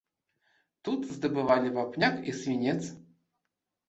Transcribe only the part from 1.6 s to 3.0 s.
вапняк і свінец.